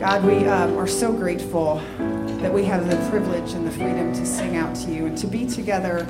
[0.00, 4.24] God, we um, are so grateful that we have the privilege and the freedom to
[4.24, 6.06] sing out to you and to be together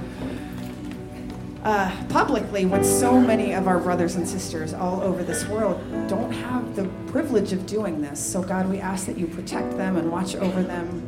[1.64, 6.30] uh, publicly when so many of our brothers and sisters all over this world don't
[6.30, 8.20] have the privilege of doing this.
[8.20, 11.06] So, God, we ask that you protect them and watch over them.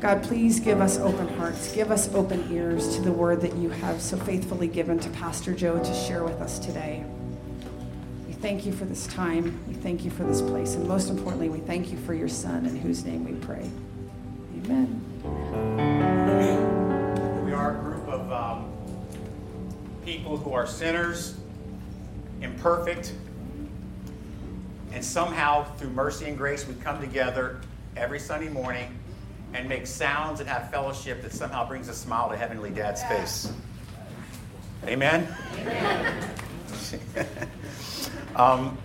[0.00, 3.68] God, please give us open hearts, give us open ears to the word that you
[3.68, 7.04] have so faithfully given to Pastor Joe to share with us today.
[8.38, 9.60] We thank you for this time.
[9.66, 10.76] We thank you for this place.
[10.76, 13.68] And most importantly, we thank you for your son, in whose name we pray.
[14.64, 15.02] Amen.
[17.44, 18.70] We are a group of um,
[20.04, 21.34] people who are sinners,
[22.40, 23.12] imperfect,
[24.92, 27.60] and somehow, through mercy and grace, we come together
[27.96, 28.96] every Sunday morning
[29.52, 33.52] and make sounds and have fellowship that somehow brings a smile to Heavenly Dad's face.
[34.86, 35.26] Amen?
[35.58, 36.34] Amen.
[38.36, 38.76] um,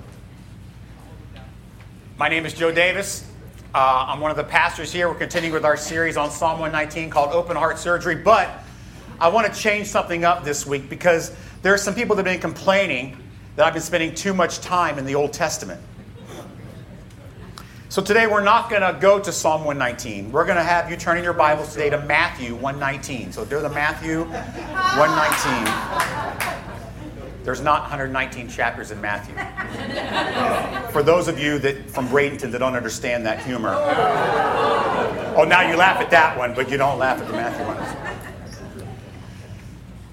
[2.18, 3.30] my name is Joe Davis.
[3.74, 5.08] Uh, I'm one of the pastors here.
[5.08, 8.16] We're continuing with our series on Psalm 119 called Open Heart Surgery.
[8.16, 8.64] But
[9.20, 12.34] I want to change something up this week because there are some people that have
[12.34, 13.18] been complaining
[13.56, 15.82] that I've been spending too much time in the Old Testament.
[17.90, 20.32] So today we're not going to go to Psalm 119.
[20.32, 23.32] We're going to have you turn in your Bibles today to Matthew 119.
[23.32, 26.53] So do the Matthew 119.
[27.44, 29.36] There's not 119 chapters in Matthew.
[30.91, 33.75] For those of you that from Bradenton that don't understand that humor.
[35.36, 37.77] Oh, now you laugh at that one, but you don't laugh at the Matthew one.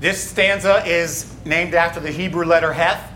[0.00, 3.06] This stanza is named after the Hebrew letter Heth.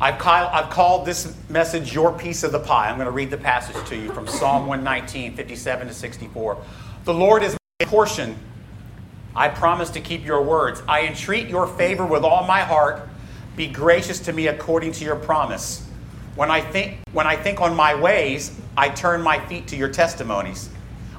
[0.00, 2.88] I've, call, I've called this message Your Piece of the Pie.
[2.88, 6.58] I'm going to read the passage to you from Psalm 119, 57 to 64.
[7.04, 8.36] The Lord is my portion.
[9.36, 10.82] I promise to keep your words.
[10.86, 13.08] I entreat your favor with all my heart.
[13.56, 15.86] Be gracious to me according to your promise.
[16.36, 19.88] When I think, when I think on my ways, I turn my feet to your
[19.88, 20.70] testimonies.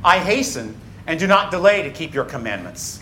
[0.04, 0.76] I hasten
[1.08, 3.02] and do not delay to keep your commandments.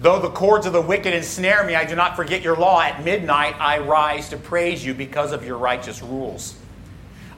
[0.00, 2.82] Though the cords of the wicked ensnare me, I do not forget your law.
[2.82, 6.56] At midnight I rise to praise you because of your righteous rules.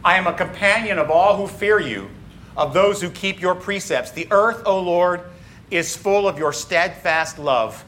[0.05, 2.11] I am a companion of all who fear you,
[2.57, 4.11] of those who keep your precepts.
[4.11, 5.21] The earth, O Lord,
[5.71, 7.85] is full of your steadfast love.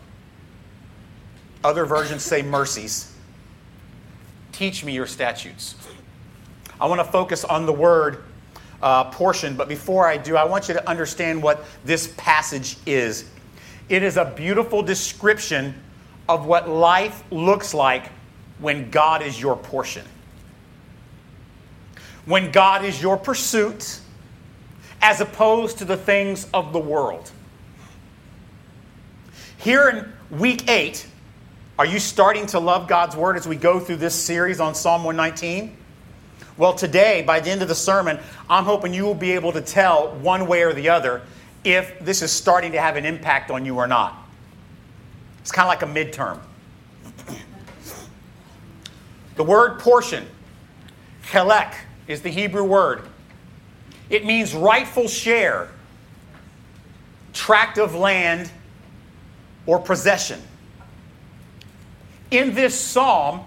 [1.62, 3.12] Other versions say mercies.
[4.52, 5.74] Teach me your statutes.
[6.80, 8.24] I want to focus on the word
[8.82, 13.28] uh, portion, but before I do, I want you to understand what this passage is.
[13.88, 15.74] It is a beautiful description
[16.28, 18.10] of what life looks like
[18.58, 20.04] when God is your portion.
[22.26, 24.00] When God is your pursuit,
[25.00, 27.30] as opposed to the things of the world.
[29.58, 31.04] Here in week eight,
[31.80, 35.02] are you starting to love God's word as we go through this series on Psalm
[35.02, 35.76] 119?
[36.56, 39.60] Well, today, by the end of the sermon, I'm hoping you will be able to
[39.60, 41.22] tell one way or the other
[41.64, 44.14] if this is starting to have an impact on you or not.
[45.40, 46.38] It's kind of like a midterm.
[49.34, 50.24] the word portion,
[51.24, 51.74] chelek,
[52.06, 53.02] is the Hebrew word.
[54.08, 55.68] It means rightful share,
[57.32, 58.52] tract of land,
[59.68, 60.40] or possession.
[62.30, 63.44] In this psalm,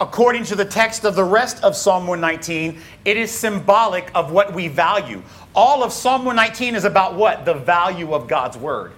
[0.00, 4.52] according to the text of the rest of Psalm 119, it is symbolic of what
[4.52, 5.22] we value.
[5.54, 7.44] All of Psalm 119 is about what?
[7.44, 8.92] The value of God's word.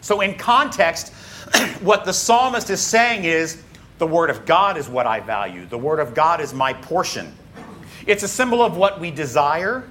[0.00, 1.12] So, in context,
[1.80, 3.62] what the psalmist is saying is
[3.98, 7.32] the word of God is what I value, the word of God is my portion.
[8.08, 9.88] It's a symbol of what we desire,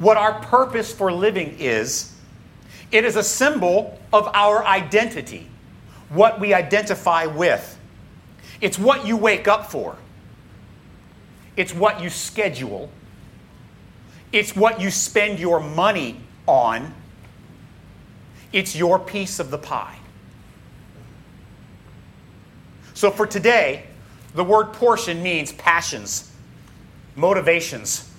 [0.00, 2.11] what our purpose for living is.
[2.92, 5.48] It is a symbol of our identity,
[6.10, 7.78] what we identify with.
[8.60, 9.96] It's what you wake up for.
[11.56, 12.90] It's what you schedule.
[14.30, 16.94] It's what you spend your money on.
[18.52, 19.98] It's your piece of the pie.
[22.92, 23.86] So for today,
[24.34, 26.30] the word portion means passions,
[27.16, 28.11] motivations,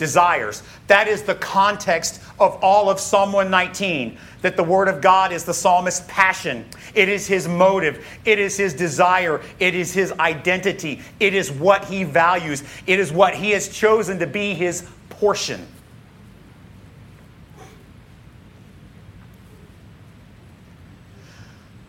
[0.00, 0.62] desires.
[0.86, 5.44] That is the context of all of Psalm 119 that the Word of God is
[5.44, 6.64] the psalmist's passion.
[6.94, 8.04] It is his motive.
[8.24, 9.42] It is his desire.
[9.60, 11.02] It is his identity.
[11.20, 12.64] It is what he values.
[12.86, 15.68] It is what he has chosen to be his portion.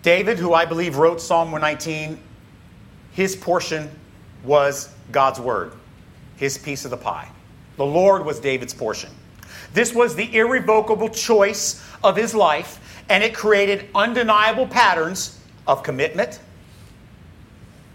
[0.03, 2.19] David, who I believe wrote Psalm 119,
[3.13, 3.89] his portion
[4.43, 5.71] was God's Word,
[6.35, 7.29] his piece of the pie.
[7.81, 9.09] The Lord was David's portion.
[9.73, 16.41] This was the irrevocable choice of his life, and it created undeniable patterns of commitment,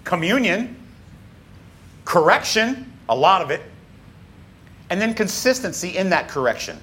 [0.02, 0.76] communion,
[2.04, 3.62] correction, a lot of it,
[4.90, 6.80] and then consistency in that correction.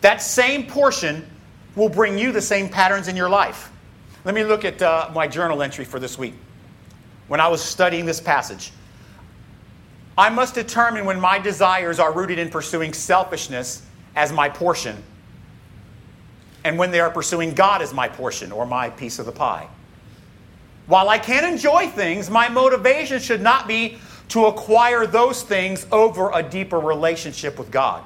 [0.00, 1.28] That same portion
[1.74, 3.72] will bring you the same patterns in your life.
[4.24, 6.34] Let me look at uh, my journal entry for this week.
[7.26, 8.70] When I was studying this passage,
[10.18, 13.82] I must determine when my desires are rooted in pursuing selfishness
[14.16, 15.00] as my portion
[16.64, 19.68] and when they are pursuing God as my portion or my piece of the pie.
[20.88, 23.98] While I can enjoy things, my motivation should not be
[24.30, 28.02] to acquire those things over a deeper relationship with God.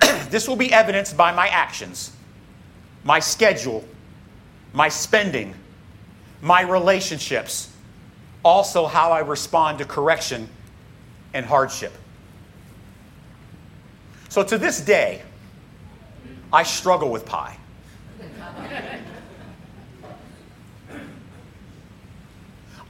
[0.30, 2.12] this will be evidenced by my actions,
[3.02, 3.84] my schedule,
[4.72, 5.56] my spending,
[6.40, 7.72] my relationships,
[8.44, 10.48] also how I respond to correction
[11.36, 11.92] and hardship.
[14.30, 15.20] So to this day,
[16.50, 17.58] I struggle with pie.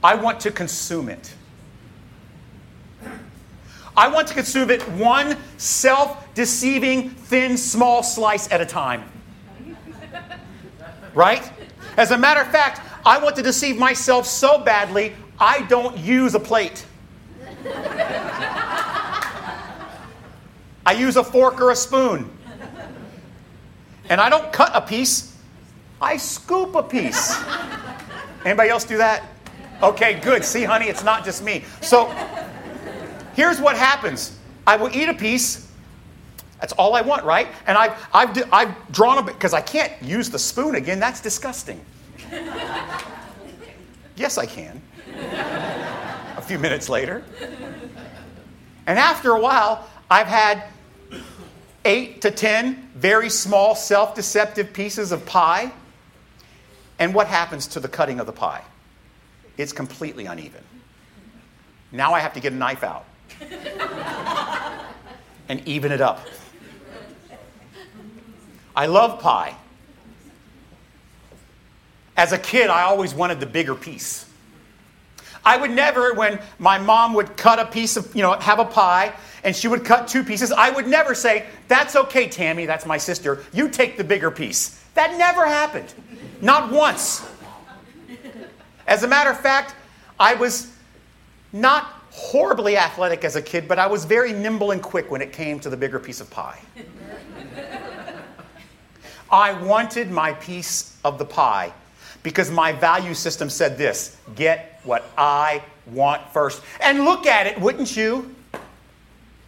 [0.01, 1.33] I want to consume it.
[3.97, 9.03] I want to consume it one self deceiving, thin, small slice at a time.
[11.13, 11.51] Right?
[11.97, 16.33] As a matter of fact, I want to deceive myself so badly, I don't use
[16.33, 16.85] a plate.
[20.87, 22.31] I use a fork or a spoon.
[24.09, 25.35] And I don't cut a piece,
[26.01, 27.37] I scoop a piece.
[28.45, 29.23] Anybody else do that?
[29.83, 30.45] Okay, good.
[30.45, 31.65] See, honey, it's not just me.
[31.81, 32.05] So
[33.35, 35.69] here's what happens I will eat a piece.
[36.61, 37.49] That's all I want, right?
[37.67, 41.01] And I've, I've, I've drawn a bit, because I can't use the spoon again.
[41.01, 41.83] That's disgusting.
[44.15, 44.81] yes, I can.
[45.17, 47.25] a few minutes later.
[48.87, 50.63] And after a while, I've had
[51.87, 55.71] eight to ten very small, self deceptive pieces of pie.
[56.99, 58.63] And what happens to the cutting of the pie?
[59.57, 60.63] It's completely uneven.
[61.91, 63.05] Now I have to get a knife out
[65.49, 66.25] and even it up.
[68.75, 69.55] I love pie.
[72.15, 74.25] As a kid, I always wanted the bigger piece.
[75.45, 78.65] I would never, when my mom would cut a piece of, you know, have a
[78.65, 79.13] pie,
[79.47, 82.97] and she would cut two pieces, I would never say, That's okay, Tammy, that's my
[82.97, 84.83] sister, you take the bigger piece.
[84.93, 85.93] That never happened.
[86.41, 87.25] Not once.
[88.87, 89.73] As a matter of fact,
[90.19, 90.73] I was
[91.53, 95.31] not horribly athletic as a kid, but I was very nimble and quick when it
[95.31, 96.59] came to the bigger piece of pie.
[99.31, 101.71] I wanted my piece of the pie
[102.21, 106.61] because my value system said this get what I want first.
[106.81, 108.35] And look at it, wouldn't you?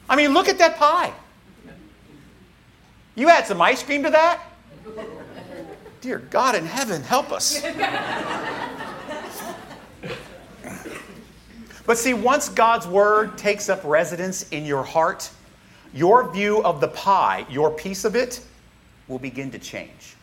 [0.10, 1.14] I mean, look at that pie.
[3.16, 4.42] You add some ice cream to that?
[6.02, 7.62] Dear God in heaven, help us.
[11.86, 15.30] But see, once God's word takes up residence in your heart,
[15.94, 18.42] your view of the pie, your piece of it,
[19.08, 20.16] will begin to change.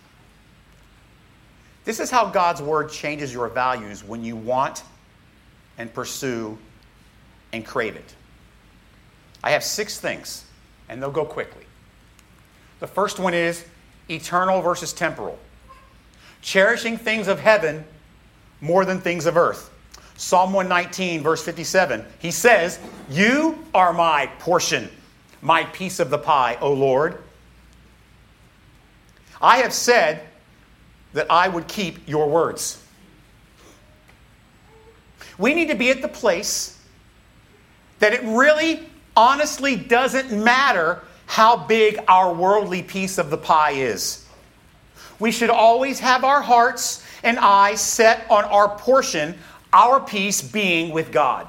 [1.85, 4.85] This is how God's word changes your values when you want
[5.77, 6.57] and pursue
[7.53, 8.15] and crave it.
[9.47, 10.45] I have six things,
[10.89, 11.63] and they'll go quickly.
[12.81, 13.65] The first one is
[14.11, 15.39] eternal versus temporal,
[16.43, 17.85] cherishing things of heaven
[18.61, 19.71] more than things of earth.
[20.17, 24.91] Psalm 119, verse 57, he says, You are my portion,
[25.43, 27.23] my piece of the pie, O Lord.
[29.41, 30.23] I have said
[31.13, 32.83] that I would keep your words.
[35.39, 36.83] We need to be at the place
[38.01, 44.27] that it really, honestly doesn't matter how big our worldly piece of the pie is.
[45.19, 49.37] We should always have our hearts and eyes set on our portion
[49.73, 51.47] our piece being with God.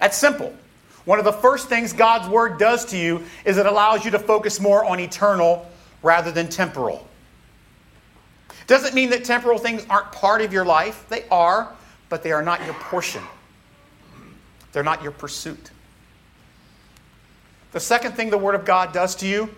[0.00, 0.52] That's simple.
[1.04, 4.18] One of the first things God's word does to you is it allows you to
[4.18, 5.66] focus more on eternal
[6.02, 7.06] rather than temporal.
[8.66, 11.06] Doesn't mean that temporal things aren't part of your life.
[11.08, 11.72] They are,
[12.08, 13.22] but they are not your portion.
[14.72, 15.70] They're not your pursuit.
[17.72, 19.48] The second thing the Word of God does to you,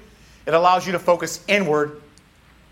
[0.47, 2.00] it allows you to focus inward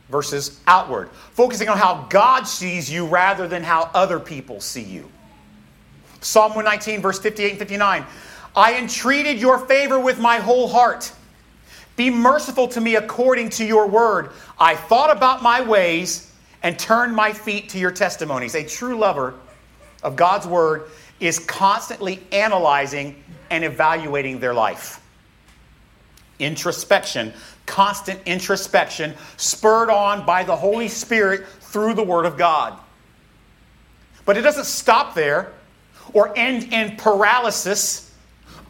[0.09, 5.11] versus outward, focusing on how God sees you rather than how other people see you.
[6.21, 8.05] Psalm 119, verse 58 and 59.
[8.55, 11.13] I entreated your favor with my whole heart.
[11.97, 14.31] Be merciful to me according to your word.
[14.59, 16.31] I thought about my ways
[16.63, 18.55] and turned my feet to your testimonies.
[18.55, 19.35] A true lover
[20.03, 20.85] of God's word
[21.23, 25.00] is constantly analyzing and evaluating their life.
[26.38, 27.33] Introspection
[27.67, 32.79] constant introspection, spurred on by the Holy Spirit through the Word of God.
[34.25, 35.52] But it doesn't stop there
[36.12, 38.12] or end in paralysis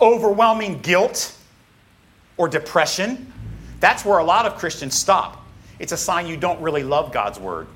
[0.00, 1.36] overwhelming guilt
[2.36, 3.32] or depression,
[3.80, 5.44] that's where a lot of Christians stop.
[5.78, 7.66] It's a sign you don't really love God's word.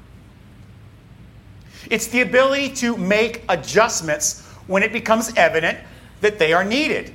[1.90, 5.78] It's the ability to make adjustments when it becomes evident
[6.20, 7.12] that they are needed.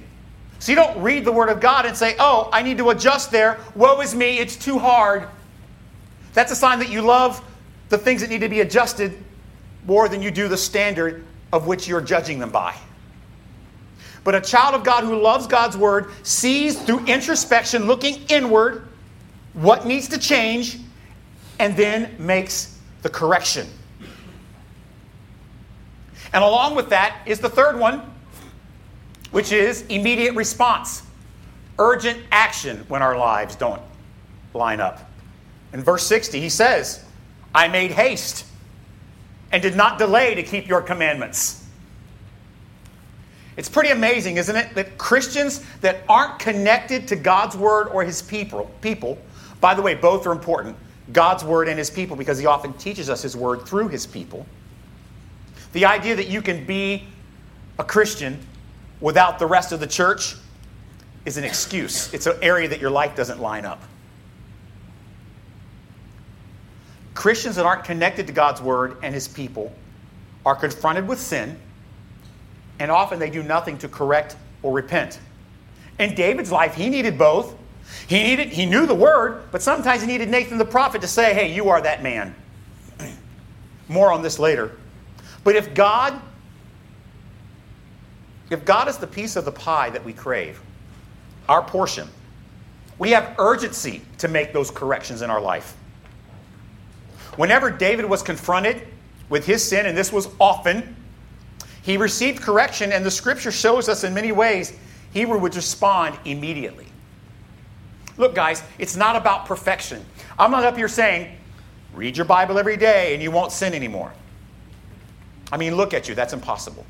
[0.59, 3.31] So you don't read the Word of God and say, oh, I need to adjust
[3.31, 3.59] there.
[3.75, 5.27] Woe is me, it's too hard.
[6.33, 7.43] That's a sign that you love
[7.89, 9.17] the things that need to be adjusted
[9.85, 12.75] more than you do the standard of which you're judging them by.
[14.23, 18.87] But a child of God who loves God's Word sees through introspection, looking inward,
[19.53, 20.77] what needs to change,
[21.59, 23.67] and then makes the correction.
[26.33, 28.01] And along with that is the third one,
[29.31, 31.03] which is immediate response,
[31.79, 33.81] urgent action when our lives don't
[34.53, 35.09] line up.
[35.73, 37.03] In verse 60, he says,
[37.53, 38.45] I made haste
[39.51, 41.65] and did not delay to keep your commandments.
[43.57, 48.21] It's pretty amazing, isn't it, that Christians that aren't connected to God's word or his
[48.21, 49.17] people, people,
[49.59, 50.75] by the way, both are important,
[51.11, 54.45] God's word and his people, because he often teaches us his word through his people.
[55.73, 57.07] The idea that you can be
[57.79, 58.39] a Christian
[58.99, 60.35] without the rest of the church
[61.25, 62.13] is an excuse.
[62.13, 63.81] It's an area that your life doesn't line up.
[67.13, 69.73] Christians that aren't connected to God's word and his people
[70.45, 71.57] are confronted with sin,
[72.79, 75.19] and often they do nothing to correct or repent.
[75.99, 77.55] In David's life, he needed both.
[78.07, 81.33] He needed he knew the word, but sometimes he needed Nathan the prophet to say,
[81.33, 82.33] "Hey, you are that man."
[83.87, 84.71] More on this later.
[85.43, 86.21] But if God
[88.51, 90.59] if God is the piece of the pie that we crave,
[91.47, 92.07] our portion,
[92.99, 95.75] we have urgency to make those corrections in our life.
[97.37, 98.85] Whenever David was confronted
[99.29, 100.97] with his sin, and this was often,
[101.81, 104.73] he received correction, and the scripture shows us in many ways
[105.13, 106.87] he would respond immediately.
[108.17, 110.05] Look, guys, it's not about perfection.
[110.37, 111.37] I'm not up here saying,
[111.93, 114.13] read your Bible every day and you won't sin anymore.
[115.51, 116.85] I mean, look at you, that's impossible.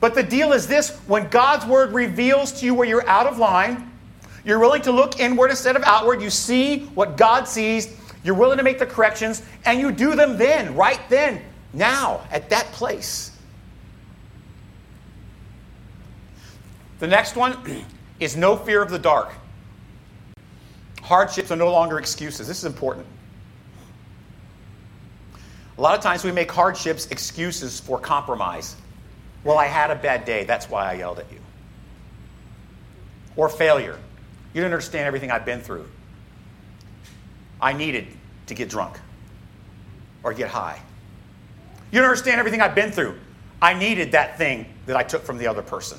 [0.00, 3.38] but the deal is this when God's word reveals to you where you're out of
[3.38, 3.90] line,
[4.44, 8.58] you're willing to look inward instead of outward, you see what God sees, you're willing
[8.58, 13.32] to make the corrections, and you do them then, right then, now, at that place.
[17.00, 17.58] The next one
[18.20, 19.32] is no fear of the dark.
[21.02, 22.48] Hardships are no longer excuses.
[22.48, 23.06] This is important.
[25.76, 28.76] A lot of times we make hardships excuses for compromise.
[29.42, 31.38] Well, I had a bad day, that's why I yelled at you.
[33.36, 33.98] Or failure.
[34.52, 35.86] You don't understand everything I've been through.
[37.60, 38.06] I needed
[38.46, 38.98] to get drunk
[40.22, 40.80] or get high.
[41.90, 43.18] You don't understand everything I've been through.
[43.60, 45.98] I needed that thing that I took from the other person.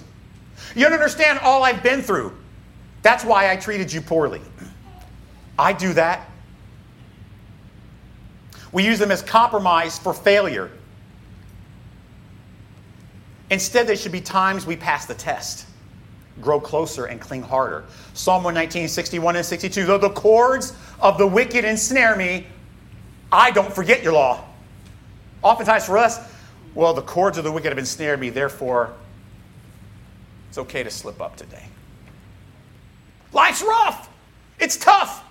[0.75, 2.36] You don't understand all I've been through.
[3.01, 4.41] That's why I treated you poorly.
[5.58, 6.29] I do that.
[8.75, 10.70] We use them as compromise for failure.
[13.50, 15.65] Instead, they should be times we pass the test,
[16.41, 17.86] grow closer, and cling harder.
[18.15, 19.86] Psalm 119, 61 and 62.
[19.86, 22.48] Though the cords of the wicked ensnare me,
[23.32, 24.44] I don't forget your law.
[25.41, 26.20] Oftentimes for us,
[26.74, 28.94] well, the cords of the wicked have ensnared me, therefore,
[30.50, 31.63] it's okay to slip up today.
[33.32, 34.10] Life's rough.
[34.60, 35.24] It's tough.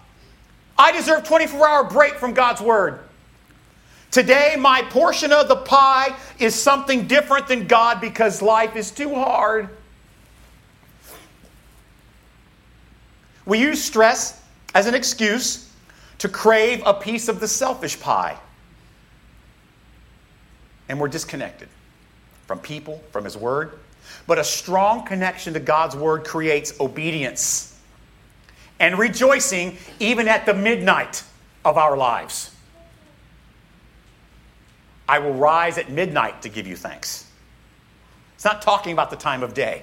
[0.78, 3.00] I deserve 24 hour break from God's word.
[4.14, 9.12] Today, my portion of the pie is something different than God because life is too
[9.12, 9.68] hard.
[13.44, 14.40] We use stress
[14.72, 15.68] as an excuse
[16.18, 18.38] to crave a piece of the selfish pie.
[20.88, 21.68] And we're disconnected
[22.46, 23.80] from people, from His Word.
[24.28, 27.76] But a strong connection to God's Word creates obedience
[28.78, 31.24] and rejoicing even at the midnight
[31.64, 32.53] of our lives.
[35.08, 37.26] I will rise at midnight to give you thanks.
[38.34, 39.82] It's not talking about the time of day.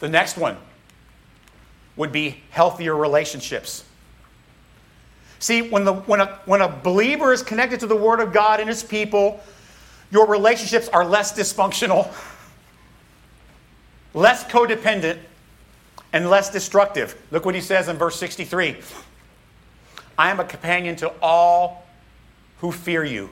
[0.00, 0.56] The next one
[1.96, 3.84] would be healthier relationships.
[5.38, 8.60] See, when, the, when, a, when a believer is connected to the Word of God
[8.60, 9.40] and His people,
[10.10, 12.12] your relationships are less dysfunctional,
[14.14, 15.18] less codependent,
[16.12, 17.20] and less destructive.
[17.32, 18.76] Look what he says in verse 63
[20.18, 21.86] I am a companion to all
[22.58, 23.30] who fear you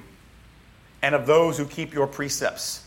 [1.03, 2.87] and of those who keep your precepts.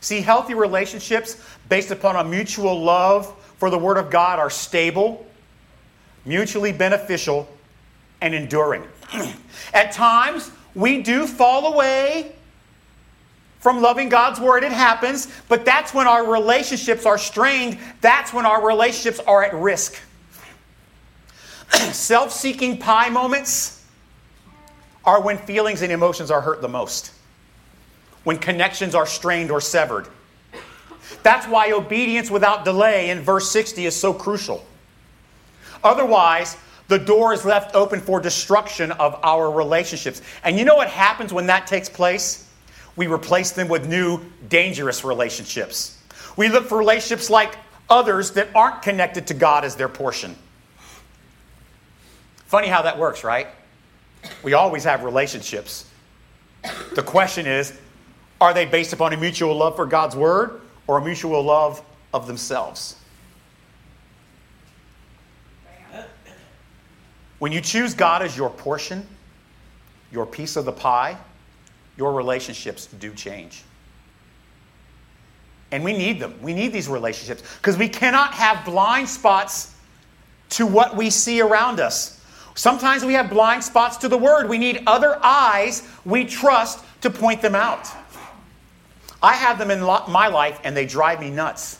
[0.00, 5.26] See, healthy relationships based upon a mutual love for the Word of God are stable,
[6.24, 7.48] mutually beneficial,
[8.22, 8.84] and enduring.
[9.74, 12.32] At times, we do fall away
[13.60, 14.64] from loving God's word.
[14.64, 17.78] It happens, but that's when our relationships are strained.
[18.00, 20.00] That's when our relationships are at risk.
[21.92, 23.84] Self seeking pie moments
[25.04, 27.12] are when feelings and emotions are hurt the most,
[28.24, 30.08] when connections are strained or severed.
[31.22, 34.64] That's why obedience without delay in verse 60 is so crucial.
[35.82, 36.56] Otherwise,
[36.88, 40.22] the door is left open for destruction of our relationships.
[40.44, 42.48] And you know what happens when that takes place?
[42.96, 45.98] We replace them with new, dangerous relationships.
[46.36, 47.56] We look for relationships like
[47.88, 50.36] others that aren't connected to God as their portion.
[52.50, 53.46] Funny how that works, right?
[54.42, 55.88] We always have relationships.
[56.96, 57.78] The question is
[58.40, 61.80] are they based upon a mutual love for God's word or a mutual love
[62.12, 62.96] of themselves?
[67.38, 69.06] When you choose God as your portion,
[70.10, 71.16] your piece of the pie,
[71.96, 73.62] your relationships do change.
[75.70, 76.34] And we need them.
[76.42, 79.72] We need these relationships because we cannot have blind spots
[80.48, 82.19] to what we see around us.
[82.54, 84.48] Sometimes we have blind spots to the word.
[84.48, 87.88] We need other eyes we trust to point them out.
[89.22, 91.78] I have them in my life and they drive me nuts.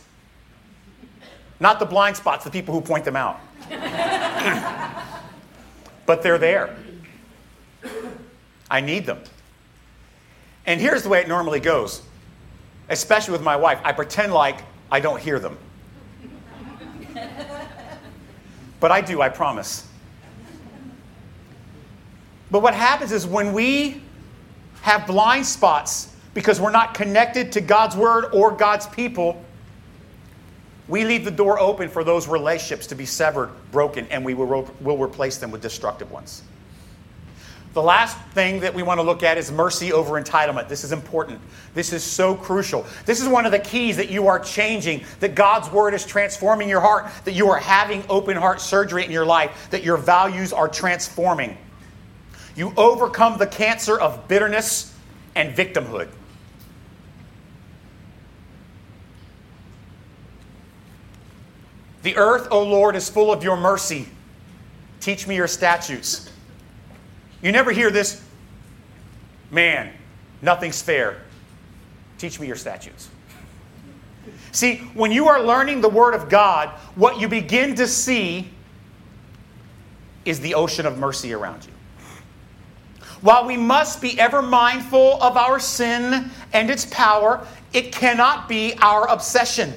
[1.58, 3.40] Not the blind spots, the people who point them out.
[6.06, 6.76] but they're there.
[8.70, 9.20] I need them.
[10.66, 12.02] And here's the way it normally goes,
[12.88, 14.60] especially with my wife I pretend like
[14.90, 15.58] I don't hear them.
[18.80, 19.86] but I do, I promise.
[22.50, 24.02] But what happens is when we
[24.82, 29.42] have blind spots because we're not connected to God's word or God's people,
[30.88, 34.68] we leave the door open for those relationships to be severed, broken, and we will,
[34.80, 36.42] will replace them with destructive ones.
[37.72, 40.66] The last thing that we want to look at is mercy over entitlement.
[40.66, 41.40] This is important.
[41.72, 42.84] This is so crucial.
[43.06, 46.68] This is one of the keys that you are changing, that God's word is transforming
[46.68, 50.52] your heart, that you are having open heart surgery in your life, that your values
[50.52, 51.56] are transforming.
[52.56, 54.94] You overcome the cancer of bitterness
[55.34, 56.08] and victimhood.
[62.02, 64.08] The earth, O Lord, is full of your mercy.
[65.00, 66.30] Teach me your statutes.
[67.42, 68.22] You never hear this,
[69.50, 69.92] man,
[70.42, 71.22] nothing's fair.
[72.18, 73.08] Teach me your statutes.
[74.52, 78.50] See, when you are learning the Word of God, what you begin to see
[80.24, 81.72] is the ocean of mercy around you.
[83.20, 88.74] While we must be ever mindful of our sin and its power, it cannot be
[88.80, 89.74] our obsession.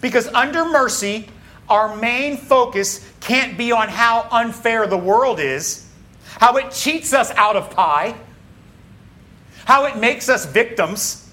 [0.00, 1.28] Because under mercy,
[1.68, 5.88] our main focus can't be on how unfair the world is,
[6.38, 8.14] how it cheats us out of pie,
[9.64, 11.32] how it makes us victims,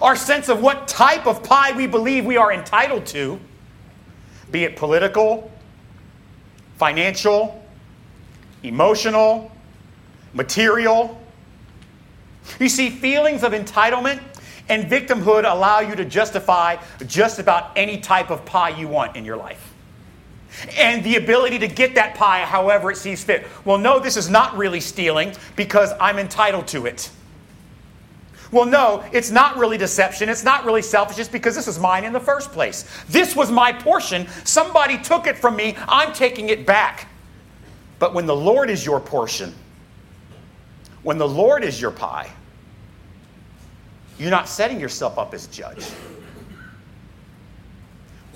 [0.00, 3.38] our sense of what type of pie we believe we are entitled to,
[4.50, 5.50] be it political,
[6.78, 7.59] financial,
[8.62, 9.50] emotional,
[10.34, 11.20] material.
[12.58, 14.20] You see, feelings of entitlement
[14.68, 19.24] and victimhood allow you to justify just about any type of pie you want in
[19.24, 19.74] your life.
[20.76, 23.46] And the ability to get that pie however it sees fit.
[23.64, 27.10] Well, no, this is not really stealing because I'm entitled to it.
[28.52, 30.28] Well, no, it's not really deception.
[30.28, 32.84] It's not really selfish, selfishness because this is mine in the first place.
[33.08, 34.26] This was my portion.
[34.44, 35.76] Somebody took it from me.
[35.86, 37.09] I'm taking it back.
[38.00, 39.54] But when the Lord is your portion,
[41.02, 42.30] when the Lord is your pie,
[44.18, 45.84] you're not setting yourself up as judge.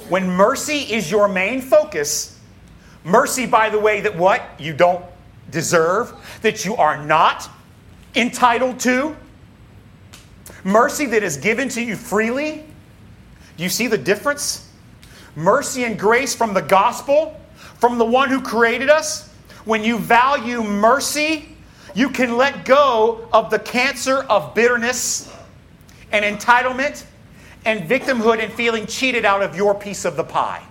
[0.09, 2.38] When mercy is your main focus,
[3.05, 4.42] mercy, by the way, that what?
[4.59, 5.05] You don't
[5.50, 7.48] deserve, that you are not
[8.14, 9.16] entitled to,
[10.62, 12.64] mercy that is given to you freely.
[13.57, 14.70] Do you see the difference?
[15.37, 17.40] Mercy and grace from the gospel,
[17.79, 19.31] from the one who created us.
[19.64, 21.57] When you value mercy,
[21.94, 25.35] you can let go of the cancer of bitterness
[26.12, 27.05] and entitlement
[27.64, 30.62] and victimhood and feeling cheated out of your piece of the pie.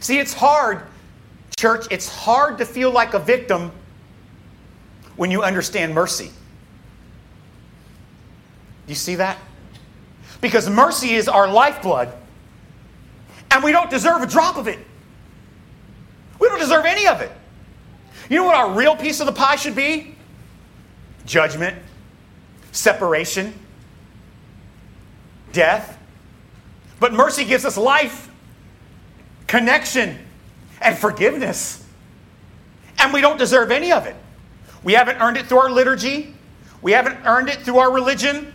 [0.00, 0.82] See, it's hard,
[1.58, 3.72] church, it's hard to feel like a victim
[5.16, 6.30] when you understand mercy.
[8.86, 9.38] You see that?
[10.40, 12.12] Because mercy is our lifeblood,
[13.50, 14.78] and we don't deserve a drop of it.
[16.38, 17.32] We don't deserve any of it.
[18.28, 20.14] You know what our real piece of the pie should be?
[21.26, 21.76] Judgment
[22.72, 23.52] separation,
[25.52, 25.98] death.
[27.00, 28.30] But mercy gives us life,
[29.46, 30.18] connection,
[30.80, 31.84] and forgiveness.
[32.98, 34.16] And we don't deserve any of it.
[34.82, 36.34] We haven't earned it through our liturgy.
[36.82, 38.52] We haven't earned it through our religion.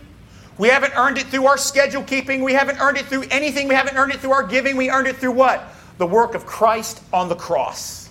[0.58, 2.42] We haven't earned it through our schedule keeping.
[2.42, 3.66] We haven't earned it through anything.
[3.68, 4.76] We haven't earned it through our giving.
[4.76, 5.74] We earned it through what?
[5.98, 8.08] The work of Christ on the cross.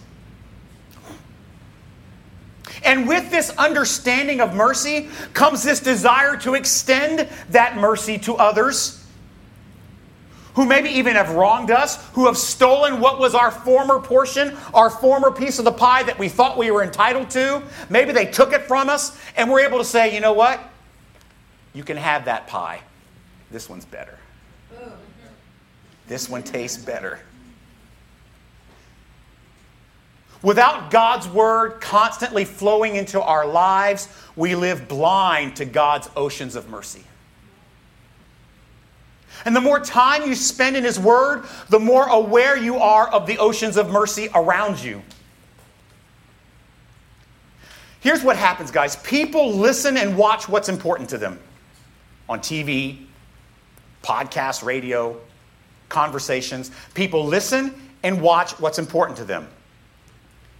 [2.83, 8.99] And with this understanding of mercy comes this desire to extend that mercy to others
[10.55, 14.89] who maybe even have wronged us, who have stolen what was our former portion, our
[14.89, 17.63] former piece of the pie that we thought we were entitled to.
[17.89, 20.59] Maybe they took it from us, and we're able to say, you know what?
[21.73, 22.81] You can have that pie.
[23.49, 24.17] This one's better.
[26.07, 27.19] This one tastes better.
[30.43, 36.69] Without God's word constantly flowing into our lives, we live blind to God's oceans of
[36.69, 37.03] mercy.
[39.45, 43.25] And the more time you spend in His Word, the more aware you are of
[43.25, 45.01] the oceans of mercy around you.
[47.99, 51.39] Here's what happens, guys people listen and watch what's important to them
[52.27, 53.05] on TV,
[54.03, 55.17] podcast, radio,
[55.87, 56.71] conversations.
[56.93, 59.47] People listen and watch what's important to them.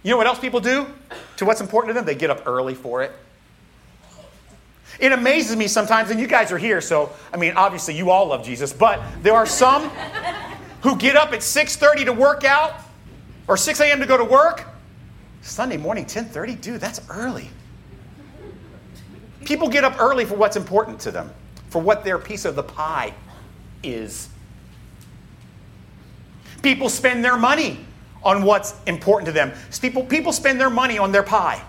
[0.04, 0.86] You know what else people do
[1.38, 2.04] to what's important to them?
[2.04, 3.10] They get up early for it.
[5.00, 8.26] It amazes me sometimes, and you guys are here, so I mean, obviously you all
[8.26, 9.90] love Jesus, but there are some
[10.82, 12.74] who get up at 6:30 to work out
[13.48, 13.98] or 6 a.m.
[13.98, 14.66] to go to work.
[15.40, 17.50] Sunday morning, 10:30, dude, that's early.
[19.44, 21.32] People get up early for what's important to them,
[21.70, 23.14] for what their piece of the pie
[23.82, 24.28] is.
[26.62, 27.84] People spend their money
[28.24, 29.52] on what's important to them.
[29.80, 31.62] People, people spend their money on their pie.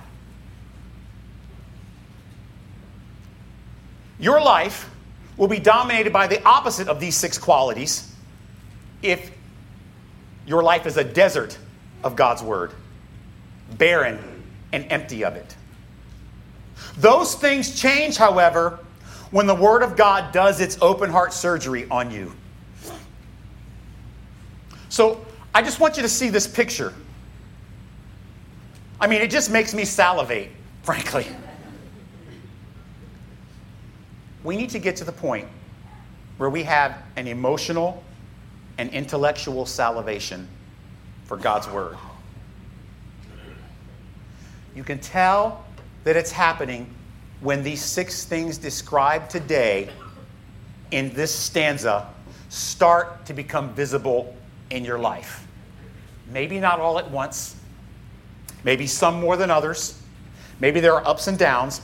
[4.20, 4.90] Your life
[5.38, 8.12] will be dominated by the opposite of these six qualities
[9.02, 9.32] if
[10.48, 11.58] your life is a desert
[12.04, 12.72] of God's Word,
[13.78, 14.20] barren
[14.72, 15.56] and empty of it.
[16.98, 18.80] Those things change, however,
[19.32, 22.32] when the Word of God does its open heart surgery on you.
[24.88, 26.94] So I just want you to see this picture.
[29.00, 30.50] I mean, it just makes me salivate,
[30.84, 31.26] frankly.
[34.44, 35.48] we need to get to the point
[36.36, 38.04] where we have an emotional
[38.78, 40.46] and intellectual salivation
[41.24, 41.96] for God's Word.
[44.76, 45.64] You can tell
[46.04, 46.94] that it's happening
[47.40, 49.88] when these six things described today
[50.92, 52.10] in this stanza
[52.50, 54.36] start to become visible
[54.70, 55.48] in your life.
[56.32, 57.56] Maybe not all at once,
[58.64, 60.02] maybe some more than others,
[60.60, 61.82] maybe there are ups and downs,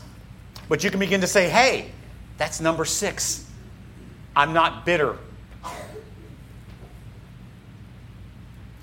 [0.68, 1.92] but you can begin to say, hey,
[2.38, 3.48] that's number six.
[4.36, 5.18] I'm not bitter.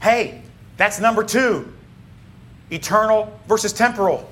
[0.01, 0.43] Hey,
[0.77, 1.73] that's number two
[2.71, 4.31] eternal versus temporal.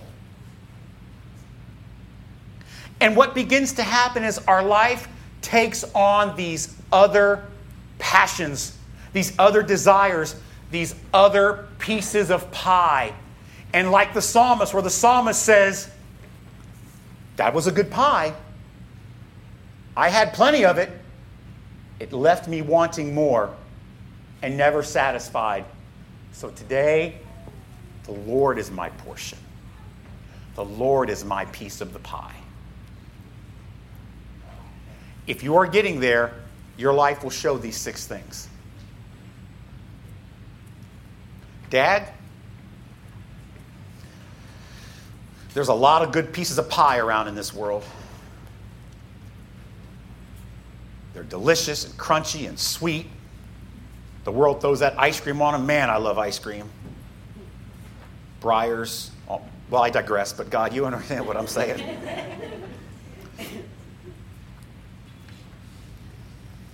[3.00, 5.09] And what begins to happen is our life
[5.42, 7.44] takes on these other
[7.98, 8.75] passions,
[9.16, 10.37] these other desires,
[10.70, 13.14] these other pieces of pie.
[13.72, 15.90] And like the psalmist, where the psalmist says,
[17.37, 18.35] That was a good pie,
[19.96, 20.90] I had plenty of it.
[21.98, 23.57] It left me wanting more
[24.42, 25.64] and never satisfied.
[26.33, 27.16] So today,
[28.05, 29.38] the Lord is my portion.
[30.57, 32.37] The Lord is my piece of the pie.
[35.26, 36.35] If you are getting there,
[36.76, 38.50] your life will show these six things.
[41.70, 42.09] Dad,
[45.55, 47.83] there's a lot of good pieces of pie around in this world.
[51.14, 53.07] They're delicious and crunchy and sweet.
[54.24, 55.64] The world throws that ice cream on them.
[55.64, 56.68] Man, I love ice cream.
[58.42, 59.11] Breyers.
[59.29, 61.98] Oh, well, I digress, but God, you understand what I'm saying.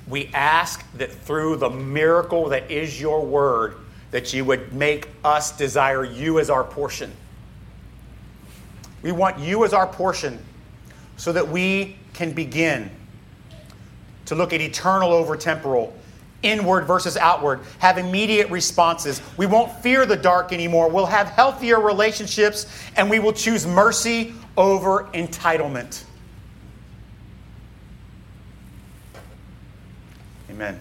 [0.08, 3.76] we ask that through the miracle that is your word,
[4.12, 7.10] that you would make us desire you as our portion.
[9.02, 10.38] We want you as our portion
[11.16, 12.90] so that we can begin
[14.26, 15.94] to look at eternal over temporal,
[16.42, 19.20] inward versus outward, have immediate responses.
[19.36, 20.88] We won't fear the dark anymore.
[20.88, 26.04] We'll have healthier relationships, and we will choose mercy over entitlement.
[30.50, 30.78] Amen.